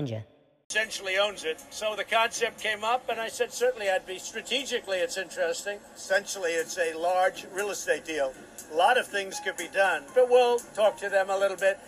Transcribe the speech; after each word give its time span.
Ninja. 0.00 0.24
Essentially 0.70 1.18
owns 1.18 1.44
it. 1.44 1.60
So 1.70 1.96
the 1.96 2.04
concept 2.04 2.62
came 2.62 2.84
up, 2.84 3.08
and 3.08 3.20
I 3.20 3.28
said, 3.28 3.52
certainly 3.52 3.90
I'd 3.90 4.06
be 4.06 4.18
strategically, 4.18 4.98
it's 4.98 5.16
interesting. 5.16 5.78
Essentially, 5.96 6.52
it's 6.52 6.78
a 6.78 6.96
large 6.96 7.44
real 7.52 7.70
estate 7.70 8.04
deal. 8.04 8.32
A 8.72 8.76
lot 8.76 8.96
of 8.96 9.06
things 9.08 9.40
could 9.44 9.56
be 9.56 9.66
done, 9.68 10.04
but 10.14 10.30
we'll 10.30 10.60
talk 10.74 10.96
to 10.98 11.08
them 11.08 11.28
a 11.28 11.36
little 11.36 11.56
bit. 11.56 11.78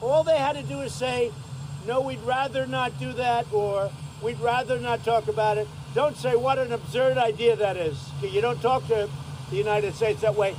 All 0.00 0.24
they 0.24 0.38
had 0.38 0.54
to 0.56 0.62
do 0.62 0.80
is 0.80 0.94
say, 0.94 1.30
no, 1.86 2.00
we'd 2.00 2.20
rather 2.20 2.66
not 2.66 2.98
do 2.98 3.12
that, 3.12 3.52
or 3.52 3.90
we'd 4.22 4.40
rather 4.40 4.78
not 4.80 5.04
talk 5.04 5.28
about 5.28 5.58
it. 5.58 5.68
Don't 5.94 6.16
say 6.16 6.36
what 6.36 6.58
an 6.58 6.72
absurd 6.72 7.18
idea 7.18 7.54
that 7.54 7.76
is. 7.76 7.98
You 8.22 8.40
don't 8.40 8.62
talk 8.62 8.86
to 8.88 9.10
the 9.50 9.56
United 9.56 9.94
States 9.94 10.22
that 10.22 10.34
way. 10.34 10.56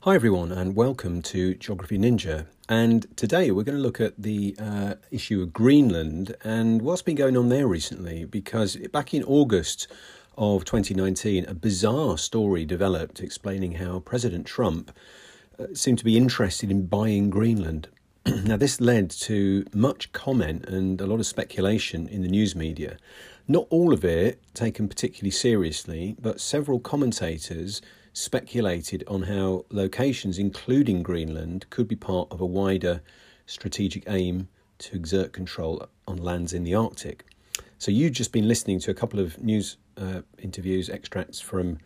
Hi, 0.00 0.14
everyone, 0.16 0.50
and 0.50 0.74
welcome 0.74 1.22
to 1.22 1.54
Geography 1.54 1.98
Ninja. 1.98 2.46
And 2.70 3.08
today 3.16 3.50
we're 3.50 3.64
going 3.64 3.78
to 3.78 3.82
look 3.82 4.00
at 4.00 4.14
the 4.16 4.54
uh, 4.56 4.94
issue 5.10 5.42
of 5.42 5.52
Greenland 5.52 6.36
and 6.44 6.82
what's 6.82 7.02
been 7.02 7.16
going 7.16 7.36
on 7.36 7.48
there 7.48 7.66
recently. 7.66 8.24
Because 8.24 8.76
back 8.92 9.12
in 9.12 9.24
August 9.24 9.88
of 10.38 10.64
2019, 10.64 11.46
a 11.46 11.54
bizarre 11.54 12.16
story 12.16 12.64
developed 12.64 13.18
explaining 13.18 13.72
how 13.72 13.98
President 13.98 14.46
Trump 14.46 14.92
uh, 15.58 15.66
seemed 15.74 15.98
to 15.98 16.04
be 16.04 16.16
interested 16.16 16.70
in 16.70 16.86
buying 16.86 17.28
Greenland. 17.28 17.88
now, 18.44 18.56
this 18.56 18.80
led 18.80 19.10
to 19.10 19.66
much 19.74 20.12
comment 20.12 20.64
and 20.66 21.00
a 21.00 21.06
lot 21.06 21.18
of 21.18 21.26
speculation 21.26 22.06
in 22.06 22.22
the 22.22 22.28
news 22.28 22.54
media. 22.54 22.98
Not 23.48 23.66
all 23.70 23.92
of 23.92 24.04
it 24.04 24.40
taken 24.54 24.88
particularly 24.88 25.32
seriously, 25.32 26.14
but 26.20 26.40
several 26.40 26.78
commentators 26.78 27.82
speculated 28.12 29.04
on 29.06 29.22
how 29.22 29.64
locations, 29.70 30.38
including 30.38 31.02
Greenland, 31.02 31.66
could 31.70 31.88
be 31.88 31.96
part 31.96 32.28
of 32.30 32.40
a 32.40 32.46
wider 32.46 33.02
strategic 33.46 34.04
aim 34.08 34.48
to 34.78 34.96
exert 34.96 35.32
control 35.32 35.86
on 36.06 36.16
lands 36.16 36.52
in 36.52 36.64
the 36.64 36.74
Arctic. 36.74 37.24
So, 37.78 37.90
you've 37.90 38.12
just 38.12 38.32
been 38.32 38.48
listening 38.48 38.80
to 38.80 38.90
a 38.90 38.94
couple 38.94 39.20
of 39.20 39.40
news 39.42 39.76
uh, 39.96 40.22
interviews, 40.38 40.88
extracts 40.88 41.40
from 41.40 41.78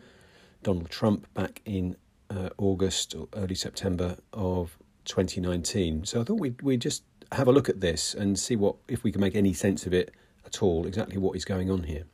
Donald 0.63 0.89
Trump 0.89 1.31
back 1.33 1.61
in 1.65 1.95
uh, 2.29 2.49
August 2.57 3.15
or 3.15 3.27
early 3.35 3.55
September 3.55 4.17
of 4.33 4.77
2019. 5.05 6.05
So, 6.05 6.21
I 6.21 6.23
thought 6.23 6.39
we'd, 6.39 6.61
we'd 6.61 6.81
just 6.81 7.03
have 7.31 7.47
a 7.47 7.51
look 7.51 7.69
at 7.69 7.81
this 7.81 8.13
and 8.13 8.37
see 8.37 8.55
what 8.55 8.75
if 8.87 9.03
we 9.03 9.11
can 9.11 9.21
make 9.21 9.35
any 9.35 9.53
sense 9.53 9.85
of 9.85 9.93
it 9.93 10.13
at 10.45 10.61
all, 10.61 10.85
exactly 10.85 11.17
what 11.17 11.35
is 11.35 11.45
going 11.45 11.71
on 11.71 11.83
here. 11.83 12.05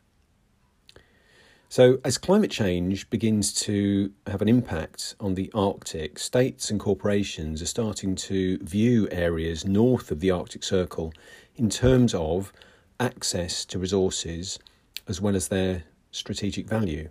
So, 1.72 2.02
as 2.04 2.18
climate 2.18 2.52
change 2.52 3.10
begins 3.10 3.54
to 3.62 4.12
have 4.28 4.42
an 4.42 4.50
impact 4.50 5.16
on 5.22 5.36
the 5.36 5.50
Arctic, 5.54 6.20
states 6.20 6.70
and 6.70 6.78
corporations 6.78 7.62
are 7.62 7.66
starting 7.66 8.14
to 8.16 8.58
view 8.58 9.08
areas 9.10 9.64
north 9.64 10.12
of 10.12 10.20
the 10.20 10.32
Arctic 10.32 10.66
Circle 10.66 11.14
in 11.56 11.70
terms 11.70 12.14
of 12.14 12.52
access 13.00 13.64
to 13.64 13.80
resources 13.80 14.60
as 15.08 15.22
well 15.22 15.34
as 15.34 15.48
their 15.48 15.86
strategic 16.12 16.68
value. 16.68 17.08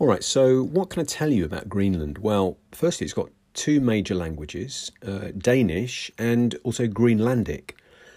All 0.00 0.08
right, 0.08 0.24
so 0.24 0.64
what 0.64 0.90
can 0.90 1.00
I 1.02 1.04
tell 1.04 1.30
you 1.30 1.44
about 1.44 1.68
Greenland? 1.68 2.18
Well, 2.18 2.56
firstly, 2.72 3.04
it's 3.04 3.14
got 3.14 3.30
two 3.54 3.78
major 3.78 4.16
languages 4.16 4.90
uh, 5.06 5.28
Danish 5.38 6.10
and 6.18 6.56
also 6.64 6.88
Greenlandic. 6.88 7.74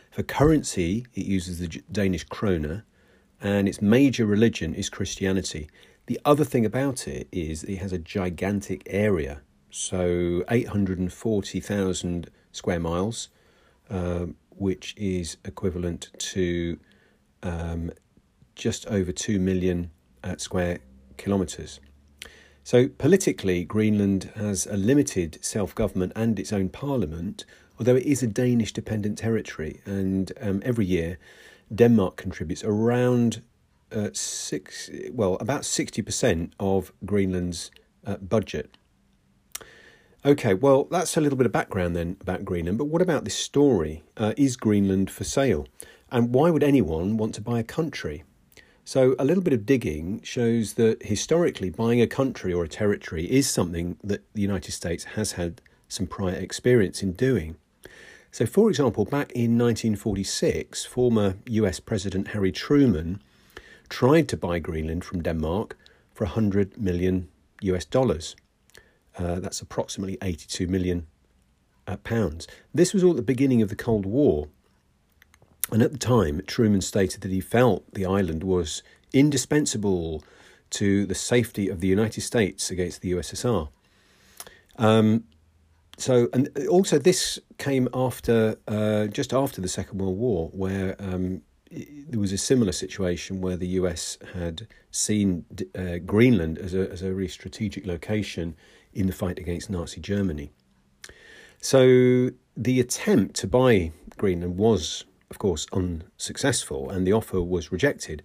For 0.10 0.24
currency, 0.24 1.06
it 1.14 1.28
uses 1.28 1.60
the 1.60 1.68
Danish 1.92 2.24
krone 2.24 2.82
and 3.46 3.70
its 3.70 3.80
major 3.80 4.26
religion 4.26 4.74
is 4.74 4.90
Christianity. 4.90 5.70
The 6.08 6.20
other 6.26 6.44
thing 6.44 6.66
about 6.66 7.08
it 7.08 7.28
is 7.32 7.64
it 7.64 7.78
has 7.78 7.94
a 7.94 8.00
gigantic 8.00 8.82
area, 8.88 9.42
so 9.70 10.44
840,000 10.50 12.32
square 12.52 12.80
miles, 12.80 13.30
uh, 13.92 14.26
which 14.50 14.96
is 14.98 15.38
equivalent 15.46 16.10
to 16.18 16.80
um, 17.44 17.92
just 18.56 18.88
over 18.88 19.12
2 19.12 19.38
million 19.38 19.92
uh, 20.24 20.38
square 20.38 20.80
kilometres. 21.18 21.80
So, 22.64 22.88
politically, 22.88 23.64
Greenland 23.64 24.32
has 24.38 24.66
a 24.66 24.76
limited 24.76 25.38
self 25.46 25.76
government 25.76 26.14
and 26.16 26.40
its 26.40 26.52
own 26.52 26.70
parliament, 26.70 27.46
although 27.78 27.96
it 27.96 28.08
is 28.08 28.24
a 28.24 28.28
Danish 28.28 28.74
dependent 28.74 29.20
territory, 29.20 29.82
and 29.86 30.34
um, 30.42 30.64
every 30.66 30.86
year 30.86 31.20
Denmark 31.74 32.16
contributes 32.16 32.64
around 32.64 33.42
uh, 33.92 34.10
six, 34.14 34.90
well, 35.12 35.36
about 35.40 35.66
sixty 35.66 36.02
percent 36.02 36.54
of 36.60 36.92
Greenland's 37.06 37.72
uh, 38.06 38.18
budget. 38.18 38.78
Okay, 40.26 40.56
well, 40.56 40.86
that's 40.86 41.18
a 41.18 41.22
little 41.22 41.38
bit 41.38 41.46
of 41.46 41.52
background 41.52 41.96
then 41.96 42.18
about 42.20 42.46
Greenland. 42.46 42.80
But 42.80 42.86
what 42.86 43.02
about 43.02 43.26
this 43.26 43.36
story? 43.36 44.04
Uh, 44.18 44.34
is 44.38 44.58
Greenland 44.58 45.12
for 45.12 45.24
sale? 45.24 45.68
And 46.12 46.34
why 46.34 46.50
would 46.50 46.64
anyone 46.64 47.18
want 47.18 47.36
to 47.36 47.42
buy 47.42 47.60
a 47.60 47.64
country? 47.64 48.24
So, 48.84 49.16
a 49.18 49.26
little 49.26 49.44
bit 49.44 49.54
of 49.54 49.66
digging 49.66 50.22
shows 50.24 50.74
that 50.74 51.04
historically, 51.04 51.70
buying 51.70 52.02
a 52.02 52.08
country 52.08 52.54
or 52.54 52.64
a 52.64 52.68
territory 52.68 53.26
is 53.26 53.50
something 53.50 53.98
that 54.04 54.22
the 54.34 54.42
United 54.42 54.72
States 54.72 55.04
has 55.04 55.34
had 55.34 55.62
some 55.88 56.08
prior 56.08 56.36
experience 56.36 57.02
in 57.04 57.14
doing. 57.14 57.58
So, 58.36 58.46
for 58.46 58.70
example, 58.70 59.06
back 59.06 59.32
in 59.32 59.58
1946, 59.58 60.84
former 60.84 61.36
US 61.46 61.80
President 61.80 62.28
Harry 62.34 62.52
Truman 62.52 63.22
tried 63.88 64.28
to 64.28 64.36
buy 64.36 64.60
Greenland 64.60 65.06
from 65.06 65.24
Denmark 65.24 65.78
for 66.14 66.26
100 66.26 66.78
million 66.78 67.30
US 67.62 67.86
dollars. 67.86 68.36
Uh, 69.18 69.40
that's 69.40 69.62
approximately 69.62 70.18
82 70.22 70.68
million 70.68 71.08
uh, 71.88 71.96
pounds. 71.96 72.46
This 72.74 72.94
was 72.94 73.06
all 73.06 73.12
at 73.12 73.16
the 73.16 73.22
beginning 73.22 73.62
of 73.62 73.70
the 73.70 73.76
Cold 73.78 74.06
War. 74.06 74.50
And 75.72 75.82
at 75.82 75.94
the 75.94 75.98
time, 75.98 76.42
Truman 76.46 76.82
stated 76.82 77.22
that 77.22 77.32
he 77.32 77.40
felt 77.40 77.90
the 77.94 78.06
island 78.06 78.44
was 78.44 78.84
indispensable 79.14 80.26
to 80.72 81.06
the 81.06 81.16
safety 81.16 81.70
of 81.70 81.80
the 81.80 81.88
United 81.88 82.20
States 82.20 82.70
against 82.70 83.00
the 83.00 83.14
USSR. 83.14 83.70
Um, 84.78 85.24
so 85.98 86.30
and 86.34 86.50
also 86.70 86.98
this 86.98 87.40
came 87.58 87.88
after 87.94 88.58
uh, 88.68 89.08
just 89.08 89.34
after 89.34 89.62
the 89.62 89.68
Second 89.68 90.00
World 90.00 90.18
War, 90.18 90.50
where 90.54 90.96
um, 91.00 91.42
there 91.72 92.20
was 92.20 92.32
a 92.32 92.38
similar 92.38 92.72
situation 92.72 93.42
where 93.42 93.58
the 93.58 93.68
US 93.80 94.18
had 94.34 94.68
seen 94.92 95.46
uh, 95.74 95.98
Greenland 96.06 96.58
as 96.58 96.74
a 96.74 96.90
as 96.92 97.02
a 97.02 97.14
really 97.14 97.30
strategic 97.30 97.86
location 97.86 98.56
in 98.94 99.08
the 99.08 99.14
fight 99.14 99.40
against 99.40 99.70
Nazi 99.70 100.02
Germany. 100.02 100.52
So 101.60 102.32
the 102.56 102.80
attempt 102.80 103.36
to 103.38 103.48
buy 103.48 103.92
Greenland 104.18 104.58
was, 104.58 105.06
of 105.30 105.40
course, 105.40 105.66
unsuccessful, 105.74 106.90
and 106.90 107.06
the 107.06 107.14
offer 107.14 107.42
was 107.42 107.72
rejected. 107.72 108.22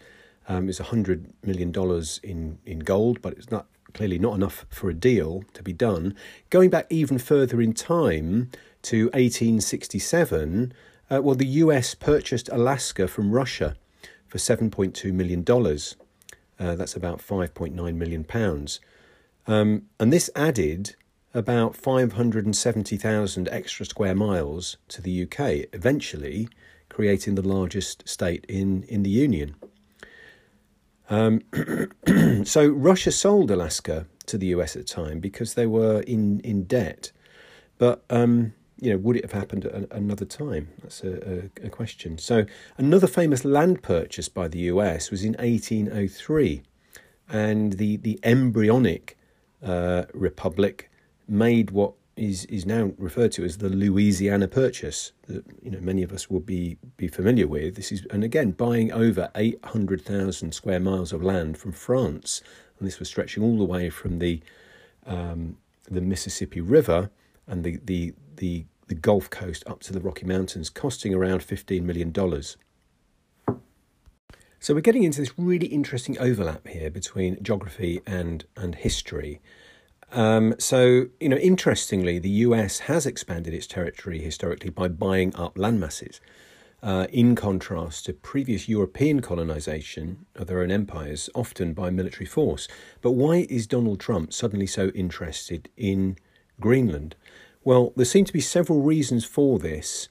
Um, 0.49 0.69
it's 0.69 0.79
hundred 0.79 1.33
million 1.45 1.71
dollars 1.71 2.21
in 2.23 2.59
in 2.67 2.81
gold, 2.81 3.23
but 3.23 3.35
it's 3.35 3.51
not 3.51 3.67
clearly 3.95 4.19
not 4.19 4.35
enough 4.35 4.67
for 4.69 4.89
a 4.91 4.95
deal 4.95 5.45
to 5.55 5.63
be 5.63 5.73
done. 5.73 6.15
Going 6.51 6.71
back 6.71 6.87
even 6.91 7.19
further 7.19 7.61
in 7.61 7.73
time 7.73 8.51
to 8.83 9.07
1867, 9.07 10.73
uh, 11.11 11.21
well, 11.23 11.35
the 11.35 11.47
US 11.47 11.95
purchased 11.95 12.49
Alaska 12.51 13.09
from 13.09 13.33
Russia 13.33 13.77
for 14.29 14.39
$7.2 14.39 15.13
million. 15.13 15.45
Uh, 16.59 16.77
that's 16.77 16.95
about 16.95 17.19
5.9 17.19 17.95
million 17.95 18.25
pounds. 18.25 18.81
Um, 19.47 19.83
and 19.99 20.13
this 20.13 20.31
added 20.37 20.95
about 21.35 21.77
570,000 21.77 23.49
extra 23.49 23.87
square 23.87 24.15
miles 24.15 24.77
to 24.89 25.03
the 25.03 25.23
UK, 25.23 25.67
eventually 25.73 26.49
creating 26.89 27.37
the 27.37 27.47
largest 27.47 28.09
state 28.09 28.45
in, 28.49 28.83
in 28.85 29.03
the 29.03 29.11
Union. 29.11 29.55
Um, 31.11 31.43
so 32.45 32.69
Russia 32.69 33.11
sold 33.11 33.51
Alaska 33.51 34.07
to 34.27 34.39
the 34.39 34.47
US 34.47 34.77
at 34.77 34.87
the 34.87 34.89
time 34.89 35.19
because 35.21 35.55
they 35.55 35.67
were 35.67 36.01
in, 36.03 36.41
in 36.41 36.65
debt. 36.65 37.13
But 37.79 38.05
um, 38.09 38.55
you 38.81 38.91
know, 38.91 38.99
would 38.99 39.17
it 39.17 39.25
have 39.25 39.33
happened 39.33 39.67
at 39.67 39.91
another 39.91 40.25
time? 40.25 40.69
That's 40.83 41.03
a, 41.05 41.51
a, 41.63 41.67
a, 41.67 41.69
question. 41.69 42.17
So 42.17 42.47
another 42.79 43.07
famous 43.07 43.45
land 43.45 43.83
purchase 43.83 44.29
by 44.29 44.49
the 44.49 44.61
US 44.61 45.11
was 45.11 45.23
in 45.23 45.35
1803, 45.35 46.63
and 47.29 47.75
the 47.75 47.99
the 47.99 48.19
embryonic 48.23 49.19
uh, 49.63 50.05
republic 50.15 50.91
made 51.29 51.71
what 51.71 51.95
is 52.17 52.45
is 52.47 52.67
now 52.67 52.93
referred 52.99 53.33
to 53.33 53.45
as 53.45 53.59
the 53.59 53.69
Louisiana 53.69 54.49
Purchase 54.49 55.13
that 55.27 55.45
you 55.63 55.71
know 55.71 55.81
many 55.81 56.03
of 56.03 56.13
us 56.13 56.29
will 56.29 56.41
be 56.41 56.77
be 56.97 57.09
familiar 57.09 57.47
with. 57.47 57.77
This 57.77 57.93
is 57.93 58.07
and 58.11 58.25
again 58.25 58.51
buying 58.53 58.93
over 58.93 59.31
eight 59.35 59.59
hundred 59.65 60.03
thousand 60.03 60.53
square 60.53 60.81
miles 60.81 61.13
of 61.13 61.23
land 61.23 61.57
from 61.57 61.73
France, 61.73 62.43
and 62.79 62.87
this 62.87 62.99
was 62.99 63.09
stretching 63.09 63.43
all 63.43 63.59
the 63.59 63.65
way 63.65 63.91
from 63.91 64.19
the 64.19 64.41
um, 65.07 65.57
the 65.91 66.01
Mississippi 66.01 66.61
River 66.61 67.11
and 67.47 67.65
the 67.65 67.79
the 67.85 68.15
the 68.37 68.67
the 68.89 68.95
Gulf 68.95 69.31
Coast 69.31 69.63
up 69.67 69.81
to 69.81 69.93
the 69.93 70.01
Rocky 70.01 70.27
Mountains, 70.27 70.69
costing 70.69 71.15
around 71.15 71.43
fifteen 71.43 71.87
million 71.87 72.11
dollars. 72.11 72.57
So 74.63 74.75
we're 74.75 74.83
getting 74.83 75.05
into 75.05 75.23
this 75.23 75.39
really 75.39 75.69
interesting 75.69 76.19
overlap 76.19 76.69
here 76.69 76.91
between 76.91 77.43
geography 77.43 78.03
and 78.07 78.45
and 78.57 78.75
history 78.75 79.41
Um, 80.13 80.55
so, 80.59 81.07
you 81.21 81.29
know, 81.29 81.37
interestingly, 81.37 82.19
the 82.19 82.31
US 82.31 82.81
has 82.81 83.07
expanded 83.07 83.55
its 83.55 83.67
territory 83.67 84.21
historically 84.21 84.71
by 84.71 84.89
buying 84.89 85.35
up 85.37 85.59
land 85.59 85.81
masses. 85.81 86.21
Uh, 86.83 87.07
in 87.13 87.35
contrast 87.35 88.07
to 88.07 88.13
previous 88.15 88.67
European 88.67 89.21
colonization 89.21 90.25
of 90.35 90.47
their 90.47 90.63
own 90.63 90.71
empires, 90.71 91.29
often 91.35 91.75
by 91.75 91.91
military 91.91 92.25
force. 92.25 92.69
But 93.03 93.11
why 93.11 93.47
is 93.51 93.67
Donald 93.67 94.01
Trump 94.01 94.33
suddenly 94.33 94.67
so 94.67 94.89
interested 94.95 95.69
in 95.77 96.17
Greenland? 96.59 97.17
Well, 97.65 97.93
there 97.97 98.07
seem 98.07 98.25
to 98.25 98.33
be 98.33 98.41
several 98.41 98.81
reasons 98.81 99.27
for 99.27 99.59
this. 99.59 100.09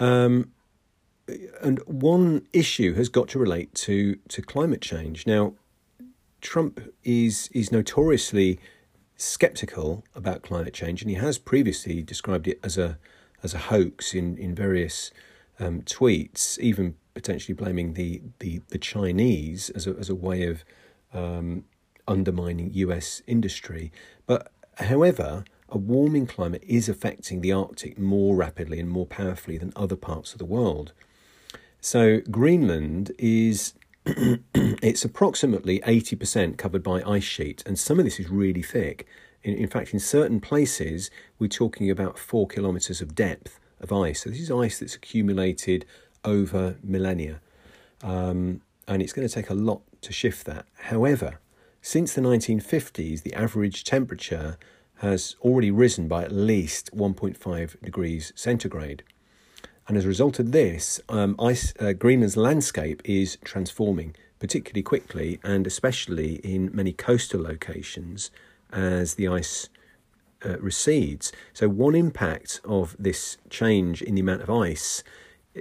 Um, 0.00 0.50
and 1.62 1.78
one 1.86 2.48
issue 2.52 2.94
has 2.94 3.08
got 3.08 3.28
to 3.28 3.38
relate 3.38 3.72
to, 3.76 4.16
to 4.28 4.42
climate 4.42 4.80
change. 4.80 5.24
Now, 5.24 5.54
Trump 6.40 6.80
is 7.04 7.48
is 7.52 7.72
notoriously 7.72 8.58
skeptical 9.18 10.04
about 10.14 10.42
climate 10.42 10.72
change, 10.72 11.02
and 11.02 11.10
he 11.10 11.16
has 11.16 11.36
previously 11.36 12.02
described 12.02 12.48
it 12.48 12.58
as 12.62 12.78
a 12.78 12.98
as 13.42 13.52
a 13.52 13.58
hoax 13.58 14.14
in 14.14 14.38
in 14.38 14.54
various 14.54 15.10
um, 15.60 15.82
tweets, 15.82 16.58
even 16.60 16.94
potentially 17.12 17.54
blaming 17.54 17.92
the 17.92 18.22
the, 18.38 18.62
the 18.68 18.78
Chinese 18.78 19.68
as 19.70 19.86
a 19.86 19.90
as 19.98 20.08
a 20.08 20.14
way 20.14 20.44
of 20.44 20.64
um, 21.12 21.64
undermining 22.06 22.70
U.S. 22.74 23.20
industry. 23.26 23.92
But 24.26 24.50
however, 24.74 25.44
a 25.68 25.76
warming 25.76 26.26
climate 26.26 26.64
is 26.66 26.88
affecting 26.88 27.40
the 27.40 27.52
Arctic 27.52 27.98
more 27.98 28.36
rapidly 28.36 28.80
and 28.80 28.88
more 28.88 29.06
powerfully 29.06 29.58
than 29.58 29.72
other 29.76 29.96
parts 29.96 30.32
of 30.32 30.38
the 30.38 30.46
world. 30.46 30.92
So 31.80 32.20
Greenland 32.30 33.12
is 33.18 33.74
it's 34.54 35.04
approximately 35.04 35.80
80% 35.80 36.56
covered 36.56 36.82
by 36.82 37.02
ice 37.02 37.24
sheet, 37.24 37.62
and 37.66 37.78
some 37.78 37.98
of 37.98 38.06
this 38.06 38.18
is 38.18 38.30
really 38.30 38.62
thick. 38.62 39.06
In, 39.42 39.54
in, 39.54 39.68
fact, 39.68 39.92
in 39.92 40.00
certain 40.00 40.40
places, 40.40 41.10
we're 41.38 41.48
talking 41.48 41.90
about 41.90 42.18
four 42.18 42.46
kilometres 42.46 43.02
of 43.02 43.14
depth 43.14 43.60
of 43.80 43.92
ice. 43.92 44.22
So, 44.22 44.30
this 44.30 44.40
is 44.40 44.50
ice 44.50 44.78
that's 44.78 44.94
accumulated 44.94 45.84
over 46.24 46.76
millennia, 46.82 47.40
um, 48.02 48.62
and 48.86 49.02
it's 49.02 49.12
going 49.12 49.28
to 49.28 49.34
take 49.34 49.50
a 49.50 49.54
lot 49.54 49.82
to 50.00 50.12
shift 50.12 50.46
that. 50.46 50.64
However, 50.74 51.40
since 51.82 52.14
the 52.14 52.22
1950s, 52.22 53.22
the 53.22 53.34
average 53.34 53.84
temperature 53.84 54.56
has 54.96 55.36
already 55.42 55.70
risen 55.70 56.08
by 56.08 56.24
at 56.24 56.32
least 56.32 56.96
1.5 56.96 57.82
degrees 57.82 58.32
centigrade. 58.34 59.02
And 59.88 59.96
as 59.96 60.04
a 60.04 60.08
result 60.08 60.38
of 60.38 60.52
this, 60.52 61.00
um, 61.08 61.34
ice, 61.38 61.72
uh, 61.80 61.94
Greenland's 61.94 62.36
landscape 62.36 63.00
is 63.06 63.38
transforming 63.42 64.14
particularly 64.38 64.82
quickly 64.82 65.40
and 65.42 65.66
especially 65.66 66.34
in 66.36 66.70
many 66.74 66.92
coastal 66.92 67.42
locations 67.42 68.30
as 68.70 69.14
the 69.14 69.26
ice 69.26 69.70
uh, 70.44 70.58
recedes. 70.58 71.32
So, 71.54 71.68
one 71.70 71.94
impact 71.94 72.60
of 72.64 72.94
this 72.98 73.38
change 73.48 74.02
in 74.02 74.14
the 74.14 74.20
amount 74.20 74.42
of 74.42 74.50
ice 74.50 75.02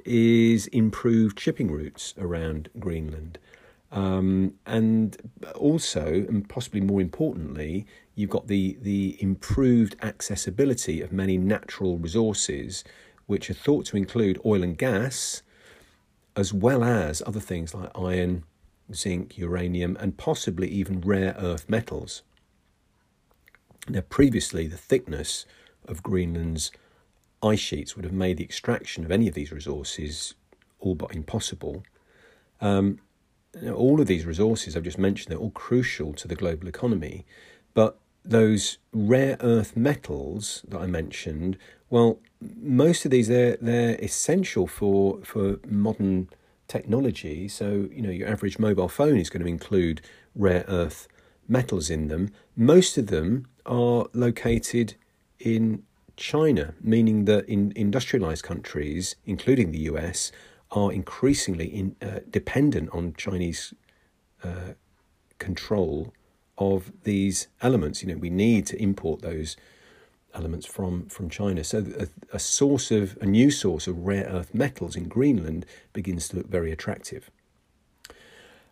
is 0.06 0.68
improved 0.68 1.40
shipping 1.40 1.72
routes 1.72 2.14
around 2.20 2.70
Greenland. 2.78 3.40
Um, 3.92 4.56
and 4.66 5.18
also, 5.56 6.06
and 6.06 6.48
possibly 6.48 6.82
more 6.82 7.00
importantly, 7.00 7.88
you've 8.16 8.30
got 8.30 8.48
the, 8.48 8.78
the 8.82 9.18
improved 9.22 9.96
accessibility 10.02 11.02
of 11.02 11.14
many 11.14 11.38
natural 11.38 11.98
resources 11.98 12.84
which 13.28 13.50
are 13.50 13.54
thought 13.54 13.86
to 13.86 13.98
include 13.98 14.42
oil 14.46 14.64
and 14.64 14.78
gas, 14.78 15.44
as 16.36 16.54
well 16.54 16.84
as 16.84 17.22
other 17.26 17.40
things 17.40 17.74
like 17.74 17.92
iron, 17.96 18.44
zinc, 18.94 19.38
uranium, 19.38 19.98
and 20.00 20.18
possibly 20.18 20.68
even 20.68 21.02
rare 21.02 21.36
earth 21.38 21.70
metals. 21.70 22.24
Now, 23.90 24.02
previously, 24.02 24.68
the 24.68 24.78
thickness 24.78 25.46
of 25.88 26.04
Greenland's 26.04 26.72
ice 27.44 27.60
sheets 27.60 27.96
would 27.96 28.06
have 28.06 28.14
made 28.14 28.38
the 28.38 28.44
extraction 28.44 29.06
of 29.06 29.12
any 29.12 29.28
of 29.28 29.34
these 29.34 29.52
resources 29.52 30.34
all 30.80 30.96
but 30.96 31.16
impossible. 31.16 31.84
Um, 32.62 33.00
all 33.74 34.02
of 34.02 34.08
these 34.08 34.26
resources 34.26 34.76
I've 34.76 34.84
just 34.84 34.98
mentioned, 34.98 35.32
they're 35.32 35.40
all 35.40 35.52
crucial 35.52 36.14
to 36.14 36.28
the 36.28 36.36
global 36.36 36.68
economy, 36.68 37.26
but 37.74 38.00
those 38.24 38.78
rare 38.92 39.38
earth 39.40 39.76
metals 39.78 40.64
that 40.68 40.80
I 40.80 40.86
mentioned, 40.86 41.58
well, 41.90 42.20
most 42.42 43.06
of 43.06 43.12
these 43.12 43.28
they're 43.28 43.58
they're 43.62 43.96
essential 43.96 44.68
for 44.68 45.20
for 45.24 45.60
modern 45.68 46.30
technology. 46.68 47.48
So 47.48 47.88
you 47.92 48.02
know 48.02 48.10
your 48.10 48.28
average 48.28 48.60
mobile 48.60 48.90
phone 48.90 49.18
is 49.18 49.30
going 49.30 49.44
to 49.44 49.48
include 49.48 50.02
rare 50.36 50.66
earth 50.68 51.08
metals 51.48 51.90
in 51.90 52.08
them. 52.08 52.30
Most 52.56 52.98
of 52.98 53.08
them 53.08 53.48
are 53.66 54.08
located 54.14 54.96
in 55.40 55.84
China, 56.16 56.74
meaning 56.82 57.26
that 57.26 57.48
in 57.48 57.72
industrialized 57.76 58.44
countries, 58.44 59.16
including 59.26 59.72
the 59.72 59.80
US, 59.80 60.32
are 60.72 60.92
increasingly 60.92 61.68
in, 61.68 61.96
uh, 62.02 62.20
dependent 62.30 62.90
on 62.92 63.14
Chinese 63.14 63.74
uh, 64.44 64.74
control 65.38 66.14
of 66.58 66.92
these 67.04 67.48
elements. 67.62 68.02
You 68.02 68.10
know, 68.14 68.18
we 68.18 68.30
need 68.30 68.66
to 68.68 68.82
import 68.82 69.22
those 69.22 69.56
elements 70.34 70.66
from, 70.66 71.08
from 71.08 71.30
China. 71.30 71.64
So 71.64 71.86
a, 72.00 72.08
a 72.36 72.40
source 72.40 72.92
of 72.92 73.18
a 73.22 73.26
new 73.26 73.50
source 73.50 73.88
of 73.88 73.98
rare 74.06 74.26
earth 74.26 74.54
metals 74.54 74.96
in 74.96 75.08
Greenland 75.08 75.66
begins 75.94 76.28
to 76.30 76.38
look 76.38 76.48
very 76.48 76.72
attractive. 76.72 77.32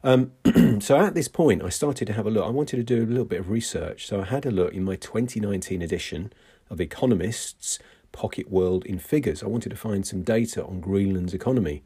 Um, 0.03 0.33
so 0.79 0.99
at 0.99 1.15
this 1.15 1.27
point, 1.27 1.63
I 1.63 1.69
started 1.69 2.05
to 2.05 2.13
have 2.13 2.27
a 2.27 2.29
look. 2.29 2.45
I 2.45 2.51
wanted 2.51 2.77
to 2.77 2.83
do 2.83 3.03
a 3.03 3.07
little 3.09 3.25
bit 3.25 3.39
of 3.39 3.49
research. 3.49 4.05
So 4.05 4.21
I 4.21 4.25
had 4.25 4.45
a 4.45 4.51
look 4.51 4.73
in 4.73 4.83
my 4.83 4.95
2019 4.95 5.81
edition 5.81 6.31
of 6.69 6.79
Economist's 6.79 7.79
Pocket 8.11 8.49
World 8.49 8.85
in 8.85 8.99
Figures. 8.99 9.41
I 9.41 9.47
wanted 9.47 9.69
to 9.69 9.75
find 9.75 10.05
some 10.05 10.21
data 10.21 10.63
on 10.63 10.79
Greenland's 10.79 11.33
economy. 11.33 11.83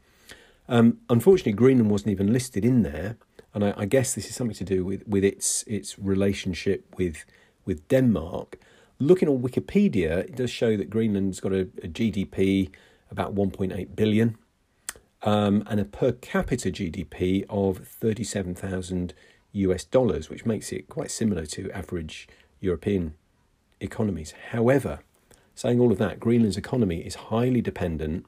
Um, 0.68 0.98
unfortunately, 1.08 1.52
Greenland 1.52 1.90
wasn't 1.90 2.12
even 2.12 2.32
listed 2.32 2.64
in 2.64 2.82
there, 2.82 3.16
and 3.52 3.64
I, 3.64 3.74
I, 3.76 3.84
guess 3.86 4.14
this 4.14 4.28
is 4.28 4.36
something 4.36 4.54
to 4.56 4.64
do 4.64 4.84
with, 4.84 5.04
with 5.06 5.24
its 5.24 5.64
its 5.64 5.98
relationship 5.98 6.94
with 6.96 7.24
with 7.64 7.88
Denmark. 7.88 8.56
Looking 9.02 9.30
on 9.30 9.38
Wikipedia, 9.38 10.18
it 10.18 10.36
does 10.36 10.50
show 10.50 10.76
that 10.76 10.90
Greenland's 10.90 11.40
got 11.40 11.54
a, 11.54 11.62
a 11.82 11.88
GDP 11.88 12.70
about 13.10 13.34
1.8 13.34 13.96
billion 13.96 14.36
um, 15.22 15.64
and 15.66 15.80
a 15.80 15.86
per 15.86 16.12
capita 16.12 16.70
GDP 16.70 17.46
of 17.48 17.78
37,000 17.78 19.14
US 19.52 19.84
dollars, 19.84 20.28
which 20.28 20.44
makes 20.44 20.70
it 20.70 20.90
quite 20.90 21.10
similar 21.10 21.46
to 21.46 21.70
average 21.72 22.28
European 22.60 23.14
economies. 23.80 24.34
However, 24.50 25.00
saying 25.54 25.80
all 25.80 25.92
of 25.92 25.98
that, 25.98 26.20
Greenland's 26.20 26.58
economy 26.58 27.00
is 27.00 27.14
highly 27.14 27.62
dependent 27.62 28.26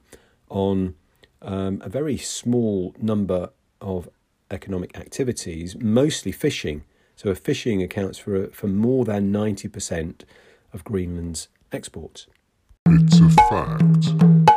on 0.49 0.95
um, 1.43 1.83
a 1.83 1.89
very 1.89 2.17
small 2.17 2.95
number 2.99 3.51
of 3.79 4.09
economic 4.49 4.97
activities, 4.97 5.75
mostly 5.79 6.31
fishing. 6.31 6.83
So, 7.15 7.35
fishing 7.35 7.83
accounts 7.83 8.17
for, 8.17 8.47
for 8.47 8.67
more 8.67 9.05
than 9.05 9.31
90% 9.31 10.23
of 10.73 10.83
Greenland's 10.83 11.47
exports. 11.71 12.27
It's 12.87 13.19
a 13.19 13.29
fact. 13.49 14.53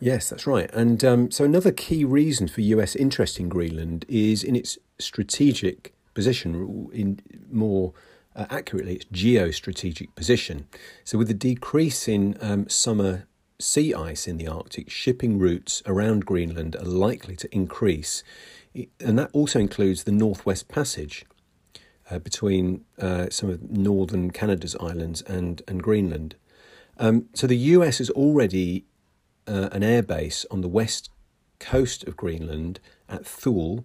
Yes, 0.00 0.30
that's 0.30 0.46
right. 0.46 0.70
And 0.72 1.04
um, 1.04 1.30
so 1.30 1.44
another 1.44 1.70
key 1.70 2.04
reason 2.04 2.48
for 2.48 2.60
US 2.60 2.96
interest 2.96 3.38
in 3.38 3.48
Greenland 3.48 4.04
is 4.08 4.42
in 4.42 4.56
its 4.56 4.78
strategic 4.98 5.94
position, 6.14 6.90
in 6.92 7.20
more 7.50 7.92
uh, 8.34 8.46
accurately, 8.50 8.96
its 8.96 9.04
geostrategic 9.06 10.14
position. 10.14 10.66
So, 11.04 11.18
with 11.18 11.28
the 11.28 11.34
decrease 11.34 12.08
in 12.08 12.36
um, 12.40 12.68
summer 12.68 13.26
sea 13.58 13.94
ice 13.94 14.26
in 14.26 14.38
the 14.38 14.48
Arctic, 14.48 14.90
shipping 14.90 15.38
routes 15.38 15.82
around 15.86 16.26
Greenland 16.26 16.76
are 16.76 16.84
likely 16.84 17.36
to 17.36 17.54
increase. 17.54 18.24
And 19.00 19.18
that 19.18 19.30
also 19.32 19.58
includes 19.58 20.04
the 20.04 20.12
Northwest 20.12 20.68
Passage, 20.68 21.24
uh, 22.12 22.18
between 22.18 22.84
uh, 23.00 23.26
some 23.30 23.48
of 23.48 23.70
northern 23.70 24.30
Canada's 24.30 24.76
islands 24.80 25.22
and, 25.22 25.62
and 25.66 25.82
Greenland. 25.82 26.36
Um, 26.98 27.28
so 27.34 27.46
the 27.46 27.56
US 27.56 28.00
is 28.00 28.10
already 28.10 28.84
uh, 29.46 29.70
an 29.72 29.82
airbase 29.82 30.44
on 30.50 30.60
the 30.60 30.68
west 30.68 31.08
coast 31.58 32.04
of 32.04 32.16
Greenland 32.16 32.80
at 33.08 33.24
Thule. 33.24 33.84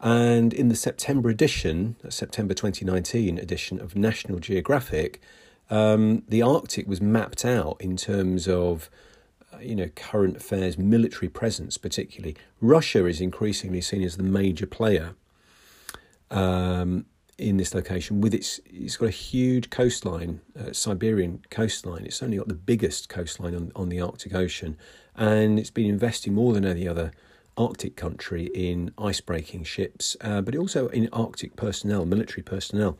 And 0.00 0.52
in 0.52 0.68
the 0.68 0.74
September 0.74 1.28
edition, 1.28 1.96
September 2.08 2.54
2019 2.54 3.38
edition 3.38 3.80
of 3.80 3.94
National 3.94 4.38
Geographic, 4.38 5.20
um, 5.70 6.22
the 6.28 6.42
Arctic 6.42 6.88
was 6.88 7.00
mapped 7.00 7.44
out 7.44 7.76
in 7.80 7.96
terms 7.96 8.48
of 8.48 8.90
uh, 9.52 9.58
you 9.58 9.76
know 9.76 9.88
current 9.88 10.38
affairs 10.38 10.78
military 10.78 11.28
presence 11.28 11.76
particularly 11.76 12.34
russia 12.60 13.04
is 13.04 13.20
increasingly 13.20 13.82
seen 13.82 14.02
as 14.02 14.16
the 14.16 14.22
major 14.22 14.66
player 14.66 15.14
um, 16.30 17.04
in 17.42 17.56
this 17.56 17.74
location 17.74 18.20
with 18.20 18.32
its 18.32 18.60
it's 18.66 18.96
got 18.96 19.06
a 19.06 19.10
huge 19.10 19.70
coastline 19.70 20.40
uh, 20.58 20.72
Siberian 20.72 21.40
coastline. 21.50 22.06
It's 22.06 22.22
only 22.22 22.38
got 22.38 22.48
the 22.48 22.54
biggest 22.54 23.08
coastline 23.08 23.54
on, 23.54 23.72
on 23.74 23.88
the 23.88 24.00
Arctic 24.00 24.34
Ocean. 24.34 24.76
And 25.14 25.58
it's 25.58 25.70
been 25.70 25.90
investing 25.90 26.34
more 26.34 26.52
than 26.52 26.64
any 26.64 26.86
other 26.86 27.12
Arctic 27.56 27.96
country 27.96 28.46
in 28.54 28.92
ice 28.96 29.20
breaking 29.20 29.64
ships 29.64 30.16
uh, 30.22 30.40
but 30.40 30.56
also 30.56 30.88
in 30.88 31.08
Arctic 31.12 31.56
personnel 31.56 32.06
military 32.06 32.42
personnel. 32.42 32.98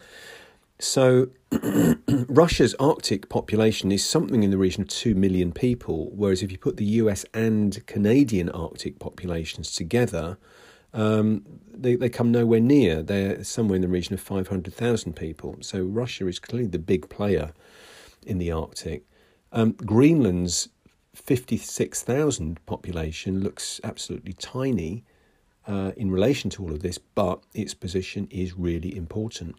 So, 0.78 1.28
Russia's 2.08 2.75
Arctic 2.75 3.28
population 3.28 3.92
is 3.92 4.04
something 4.04 4.42
in 4.42 4.50
the 4.50 4.58
region 4.58 4.82
of 4.82 4.88
2 4.88 5.14
million 5.14 5.52
people, 5.52 6.11
whereas 6.12 6.42
if 6.42 6.50
you 6.50 6.58
put 6.58 6.76
the 6.76 6.84
US 6.84 7.25
and 7.32 7.87
Canadian 7.87 8.49
Arctic 8.49 8.99
populations 8.99 9.72
together, 9.72 10.38
um, 10.94 11.44
they, 11.72 11.96
they 11.96 12.08
come 12.08 12.30
nowhere 12.30 12.61
near. 12.61 13.02
They're 13.02 13.42
somewhere 13.44 13.76
in 13.76 13.82
the 13.82 13.88
region 13.88 14.14
of 14.14 14.20
500,000 14.20 15.14
people. 15.14 15.56
So, 15.61 15.82
Russia 15.82 16.26
is 16.26 16.38
clearly 16.38 16.68
the 16.68 16.78
big 16.78 17.08
player 17.08 17.52
in 18.26 18.38
the 18.38 18.52
Arctic. 18.52 19.04
Um, 19.52 19.72
Greenland's 19.72 20.68
56,000 21.14 22.64
population 22.66 23.40
looks 23.40 23.80
absolutely 23.84 24.32
tiny 24.32 25.04
uh, 25.66 25.92
in 25.96 26.11
relation 26.11 26.50
to 26.50 26.62
all 26.62 26.72
of 26.72 26.80
this, 26.80 26.99
but 26.99 27.42
its 27.54 27.75
position 27.75 28.26
is 28.30 28.54
really 28.54 28.96
important. 28.96 29.56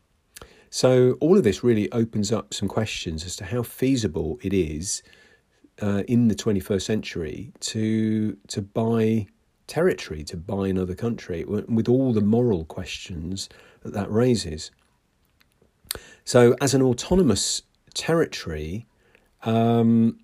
So, 0.70 1.18
all 1.20 1.38
of 1.38 1.44
this 1.44 1.64
really 1.64 1.92
opens 1.92 2.32
up 2.32 2.54
some 2.54 2.68
questions 2.68 3.26
as 3.26 3.36
to 3.38 3.46
how 3.46 3.62
feasible 3.62 4.40
it 4.42 4.54
is 4.54 5.04
uh, 5.82 6.04
in 6.08 6.28
the 6.28 6.36
21st 6.36 6.82
century 6.82 7.52
to, 7.60 8.36
to 8.48 8.62
buy 8.62 9.28
territory, 9.68 10.24
to 10.24 10.38
buy 10.38 10.68
another 10.68 10.96
country, 10.96 11.44
with 11.46 11.90
all 11.90 12.14
the 12.14 12.22
moral 12.22 12.66
questions 12.66 13.50
that 13.82 13.94
that 13.94 14.12
raises. 14.12 14.72
So, 16.26 16.56
as 16.62 16.74
an 16.74 16.82
autonomous 16.82 17.64
territory, 17.94 18.86
um, 19.44 20.20